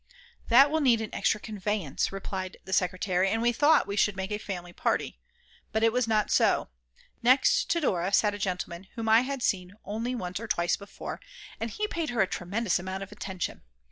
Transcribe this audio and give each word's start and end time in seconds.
"That 0.47 0.71
will 0.71 0.81
need 0.81 0.99
an 0.99 1.13
extra 1.13 1.39
conveyance," 1.39 2.11
replied 2.11 2.57
the 2.65 2.73
secretary, 2.73 3.29
and 3.29 3.39
we 3.39 3.51
thought 3.51 3.85
we 3.85 3.95
should 3.95 4.15
make 4.15 4.31
a 4.31 4.39
family 4.39 4.73
party. 4.73 5.19
But 5.71 5.83
it 5.83 5.93
was 5.93 6.07
not 6.07 6.31
so: 6.31 6.69
Next 7.21 7.69
Dora 7.69 8.11
sat 8.11 8.33
a 8.33 8.39
gentleman 8.39 8.87
whom 8.95 9.07
I 9.07 9.21
had 9.21 9.43
seen 9.43 9.73
once 9.85 10.39
or 10.39 10.47
twice 10.47 10.75
before, 10.75 11.19
and 11.59 11.69
he 11.69 11.87
paid 11.87 12.09
her 12.09 12.21
a 12.23 12.25
tremendous 12.25 12.79
amount 12.79 13.03
of 13.03 13.11
attention. 13.11 13.61